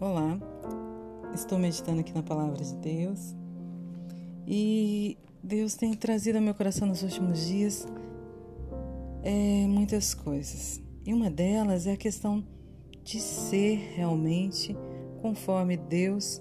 Olá, 0.00 0.38
estou 1.34 1.58
meditando 1.58 2.00
aqui 2.00 2.14
na 2.14 2.22
palavra 2.22 2.64
de 2.64 2.74
Deus 2.76 3.36
e 4.46 5.18
Deus 5.42 5.74
tem 5.74 5.92
trazido 5.92 6.36
ao 6.36 6.42
meu 6.42 6.54
coração 6.54 6.88
nos 6.88 7.02
últimos 7.02 7.46
dias 7.46 7.86
é, 9.22 9.66
muitas 9.66 10.14
coisas 10.14 10.80
e 11.04 11.12
uma 11.12 11.30
delas 11.30 11.86
é 11.86 11.92
a 11.92 11.96
questão 11.98 12.42
de 13.04 13.20
ser 13.20 13.92
realmente 13.94 14.74
conforme 15.20 15.76
Deus 15.76 16.40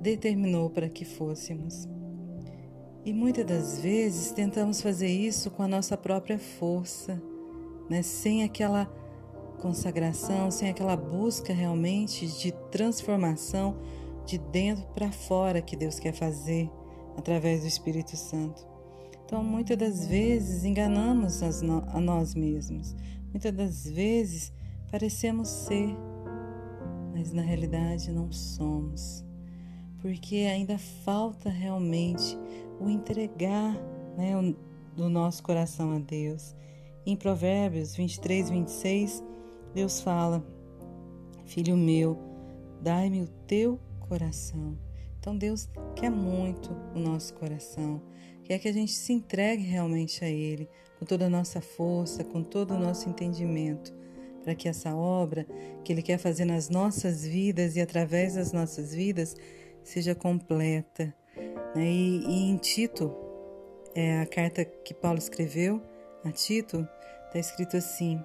determinou 0.00 0.70
para 0.70 0.88
que 0.88 1.04
fôssemos. 1.04 1.86
E 3.04 3.12
muitas 3.12 3.44
das 3.44 3.78
vezes 3.80 4.32
tentamos 4.32 4.80
fazer 4.80 5.08
isso 5.08 5.50
com 5.50 5.62
a 5.62 5.68
nossa 5.68 5.94
própria 5.94 6.38
força, 6.38 7.22
né? 7.90 8.00
sem 8.00 8.44
aquela 8.44 8.90
consagração, 9.56 10.50
sem 10.50 10.68
aquela 10.68 10.96
busca 10.96 11.52
realmente 11.52 12.26
de 12.26 12.52
transformação 12.70 13.76
de 14.24 14.38
dentro 14.38 14.84
para 14.94 15.10
fora 15.10 15.62
que 15.62 15.76
Deus 15.76 15.98
quer 15.98 16.12
fazer 16.12 16.70
através 17.16 17.62
do 17.62 17.66
Espírito 17.66 18.16
Santo. 18.16 18.66
Então, 19.24 19.42
muitas 19.42 19.76
das 19.76 20.06
vezes 20.06 20.64
enganamos 20.64 21.42
a 21.42 22.00
nós 22.00 22.34
mesmos, 22.34 22.94
muitas 23.30 23.52
das 23.52 23.84
vezes 23.88 24.52
parecemos 24.90 25.48
ser, 25.48 25.96
mas 27.12 27.32
na 27.32 27.42
realidade 27.42 28.12
não 28.12 28.30
somos, 28.30 29.24
porque 30.00 30.36
ainda 30.36 30.78
falta 30.78 31.50
realmente 31.50 32.38
o 32.78 32.88
entregar 32.88 33.74
né, 34.16 34.32
do 34.94 35.08
nosso 35.08 35.42
coração 35.42 35.92
a 35.92 35.98
Deus. 35.98 36.54
Em 37.04 37.16
Provérbios 37.16 37.94
23, 37.94 38.50
26, 38.50 39.24
Deus 39.76 40.00
fala: 40.00 40.42
Filho 41.44 41.76
meu, 41.76 42.18
dai-me 42.80 43.20
o 43.20 43.28
teu 43.46 43.78
coração. 44.08 44.74
Então 45.20 45.36
Deus 45.36 45.68
quer 45.94 46.10
muito 46.10 46.74
o 46.94 46.98
nosso 46.98 47.34
coração, 47.34 48.00
quer 48.42 48.58
que 48.58 48.68
a 48.68 48.72
gente 48.72 48.92
se 48.92 49.12
entregue 49.12 49.64
realmente 49.64 50.24
a 50.24 50.30
Ele, 50.30 50.66
com 50.98 51.04
toda 51.04 51.26
a 51.26 51.28
nossa 51.28 51.60
força, 51.60 52.24
com 52.24 52.42
todo 52.42 52.72
o 52.72 52.78
nosso 52.78 53.06
entendimento, 53.06 53.94
para 54.42 54.54
que 54.54 54.66
essa 54.66 54.96
obra 54.96 55.46
que 55.84 55.92
Ele 55.92 56.00
quer 56.00 56.16
fazer 56.16 56.46
nas 56.46 56.70
nossas 56.70 57.26
vidas 57.26 57.76
e 57.76 57.80
através 57.82 58.36
das 58.36 58.54
nossas 58.54 58.94
vidas 58.94 59.36
seja 59.84 60.14
completa. 60.14 61.14
Né? 61.74 61.84
E, 61.84 62.24
e 62.24 62.50
em 62.50 62.56
Tito, 62.56 63.14
é 63.94 64.22
a 64.22 64.26
carta 64.26 64.64
que 64.64 64.94
Paulo 64.94 65.18
escreveu 65.18 65.82
a 66.24 66.32
Tito, 66.32 66.88
está 67.28 67.38
escrito 67.38 67.76
assim: 67.76 68.18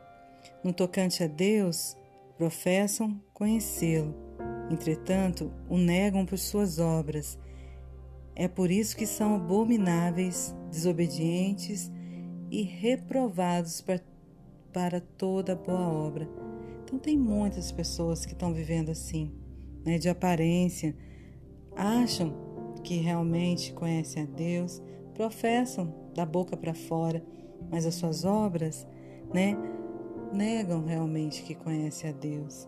no 0.63 0.73
tocante 0.73 1.23
a 1.23 1.27
Deus, 1.27 1.95
professam 2.37 3.21
conhecê-lo, 3.33 4.15
entretanto, 4.69 5.51
o 5.69 5.77
negam 5.77 6.25
por 6.25 6.37
suas 6.37 6.79
obras. 6.79 7.37
É 8.35 8.47
por 8.47 8.71
isso 8.71 8.95
que 8.95 9.05
são 9.05 9.35
abomináveis, 9.35 10.55
desobedientes 10.69 11.91
e 12.49 12.61
reprovados 12.61 13.83
para 14.71 15.01
toda 15.01 15.55
boa 15.55 15.87
obra. 15.87 16.29
Então, 16.83 16.97
tem 16.97 17.17
muitas 17.17 17.71
pessoas 17.71 18.25
que 18.25 18.33
estão 18.33 18.53
vivendo 18.53 18.89
assim, 18.89 19.31
né, 19.85 19.97
de 19.97 20.09
aparência, 20.09 20.95
acham 21.75 22.33
que 22.83 22.95
realmente 22.95 23.73
conhecem 23.73 24.23
a 24.23 24.25
Deus, 24.25 24.81
professam 25.13 25.93
da 26.13 26.25
boca 26.25 26.57
para 26.57 26.73
fora, 26.73 27.23
mas 27.69 27.85
as 27.85 27.95
suas 27.95 28.25
obras, 28.25 28.87
né, 29.33 29.55
negam 30.31 30.83
realmente 30.83 31.43
que 31.43 31.55
conhecem 31.55 32.09
a 32.09 32.13
Deus, 32.13 32.67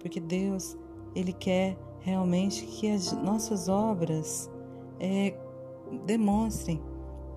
porque 0.00 0.20
Deus 0.20 0.76
ele 1.14 1.32
quer 1.32 1.76
realmente 2.00 2.66
que 2.66 2.90
as 2.90 3.12
nossas 3.12 3.68
obras 3.68 4.50
é, 5.00 5.34
demonstrem 6.06 6.80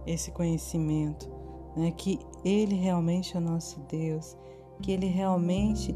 esse 0.05 0.31
conhecimento, 0.31 1.29
né? 1.75 1.91
que 1.91 2.19
Ele 2.43 2.75
realmente 2.75 3.35
é 3.35 3.39
o 3.39 3.41
nosso 3.41 3.79
Deus, 3.89 4.37
que 4.81 4.91
Ele 4.91 5.07
realmente 5.07 5.95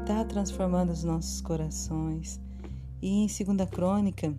está 0.00 0.24
transformando 0.24 0.90
os 0.90 1.04
nossos 1.04 1.40
corações. 1.40 2.40
E 3.00 3.24
em 3.24 3.26
2 3.26 3.70
Crônica, 3.70 4.34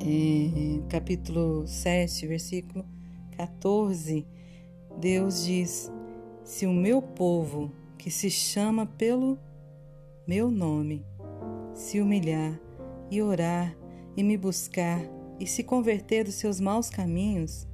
é, 0.00 0.88
capítulo 0.88 1.66
7, 1.66 2.26
versículo 2.26 2.84
14, 3.36 4.26
Deus 4.98 5.44
diz: 5.44 5.90
se 6.44 6.66
o 6.66 6.72
meu 6.72 7.00
povo, 7.00 7.70
que 7.96 8.10
se 8.10 8.30
chama 8.30 8.86
pelo 8.86 9.38
meu 10.26 10.50
nome, 10.50 11.04
se 11.74 12.00
humilhar 12.00 12.60
e 13.10 13.22
orar 13.22 13.76
e 14.16 14.22
me 14.22 14.36
buscar 14.36 15.00
e 15.38 15.46
se 15.46 15.62
converter 15.62 16.24
dos 16.24 16.34
seus 16.34 16.60
maus 16.60 16.90
caminhos, 16.90 17.66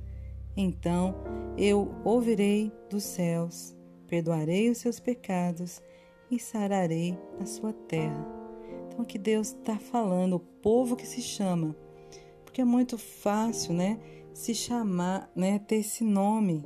então 0.57 1.15
eu 1.57 1.95
ouvirei 2.05 2.73
dos 2.91 3.05
céus, 3.05 3.77
perdoarei 4.07 4.71
os 4.71 4.79
seus 4.79 5.01
pecados 5.01 5.81
e 6.31 6.39
sararei 6.39 7.19
a 7.41 7.47
sua 7.47 7.73
terra. 7.73 8.27
Então 8.87 9.03
aqui 9.03 9.19
Deus 9.19 9.49
está 9.49 9.79
falando, 9.79 10.37
o 10.37 10.41
povo 10.41 10.97
que 10.97 11.07
se 11.07 11.23
chama, 11.23 11.75
porque 12.45 12.61
é 12.61 12.65
muito 12.65 12.99
fácil, 12.99 13.73
né, 13.73 13.99
se 14.33 14.55
chamar, 14.55 15.31
né, 15.35 15.59
ter 15.59 15.77
esse 15.77 16.05
nome, 16.05 16.65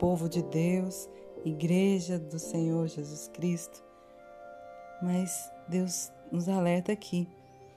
povo 0.00 0.30
de 0.30 0.42
Deus, 0.42 1.10
igreja 1.44 2.18
do 2.18 2.38
Senhor 2.38 2.88
Jesus 2.88 3.28
Cristo. 3.28 3.84
Mas 5.02 5.52
Deus 5.68 6.10
nos 6.32 6.48
alerta 6.48 6.90
aqui 6.90 7.28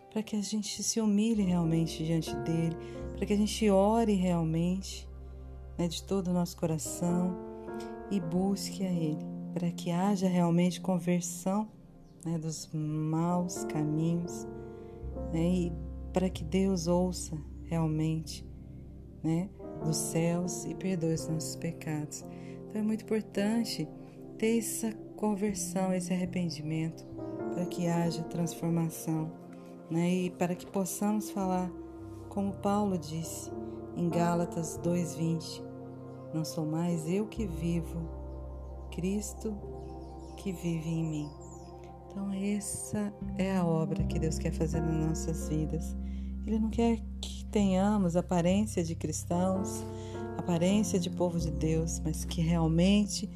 para 0.10 0.24
que 0.24 0.38
a 0.38 0.42
gente 0.42 0.82
se 0.82 1.02
humilhe 1.02 1.44
realmente 1.44 2.06
diante 2.06 2.34
dele, 2.38 2.78
para 3.18 3.26
que 3.26 3.34
a 3.34 3.38
gente 3.38 3.70
ore 3.70 4.14
realmente 4.14 5.08
né, 5.78 5.90
de 5.90 6.02
todo 6.04 6.30
o 6.30 6.34
nosso 6.34 6.56
coração 6.56 7.36
e 8.10 8.22
busque 8.22 8.86
a 8.86 8.92
Ele, 8.92 9.26
para 9.54 9.70
que 9.72 9.92
haja 9.92 10.28
realmente 10.30 10.80
conversão 10.80 11.68
né, 12.24 12.38
dos 12.38 12.70
maus 12.72 13.66
caminhos 13.66 14.48
né, 15.34 15.44
e 15.44 15.74
para 16.14 16.30
que 16.30 16.44
Deus 16.44 16.88
ouça 16.88 17.36
realmente 17.66 18.46
né, 19.22 19.50
dos 19.84 19.98
céus 19.98 20.66
e 20.66 20.76
perdoe 20.76 21.14
os 21.14 21.28
nossos 21.28 21.56
pecados. 21.56 22.24
Então 22.70 22.82
é 22.82 22.84
muito 22.84 23.04
importante 23.04 23.88
ter 24.38 24.58
essa 24.58 24.92
conversão, 25.16 25.94
esse 25.94 26.12
arrependimento, 26.14 27.06
para 27.54 27.66
que 27.66 27.88
haja 27.88 28.24
transformação, 28.24 29.32
né? 29.90 30.10
E 30.10 30.30
para 30.32 30.56
que 30.56 30.66
possamos 30.66 31.30
falar, 31.32 31.72
como 32.30 32.54
Paulo 32.54 32.98
disse 32.98 33.52
em 33.96 34.10
Gálatas 34.10 34.80
2:20, 34.84 35.64
não 36.34 36.44
sou 36.44 36.66
mais 36.66 37.08
eu 37.08 37.28
que 37.28 37.46
vivo, 37.46 38.10
Cristo 38.92 39.56
que 40.38 40.52
vive 40.52 40.90
em 40.90 41.04
mim. 41.04 41.30
Então 42.10 42.32
essa 42.32 43.14
é 43.38 43.56
a 43.56 43.66
obra 43.66 44.04
que 44.04 44.20
Deus 44.20 44.38
quer 44.38 44.52
fazer 44.52 44.82
nas 44.82 45.08
nossas 45.08 45.50
vidas. 45.50 45.96
Ele 46.46 46.60
não 46.60 46.70
quer 46.70 47.00
que 47.22 47.43
tenhamos 47.54 48.16
aparência 48.16 48.84
de 48.84 48.96
cristãos, 48.96 49.86
aparência 50.36 51.00
de 51.00 51.08
povo 51.08 51.40
de 51.40 51.52
Deus, 51.52 52.00
mas 52.04 52.26
que 52.26 52.42
realmente 52.42 53.30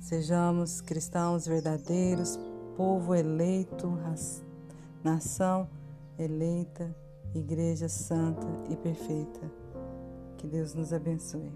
sejamos 0.00 0.80
cristãos 0.80 1.46
verdadeiros, 1.46 2.40
povo 2.76 3.14
eleito, 3.14 3.96
nação 5.04 5.68
eleita, 6.18 6.92
igreja 7.32 7.88
santa 7.88 8.48
e 8.68 8.74
perfeita. 8.74 9.40
Que 10.38 10.48
Deus 10.48 10.74
nos 10.74 10.92
abençoe. 10.92 11.52